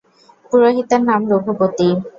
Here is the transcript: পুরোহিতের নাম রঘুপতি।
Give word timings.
পুরোহিতের 0.45 1.01
নাম 1.09 1.21
রঘুপতি। 1.31 1.87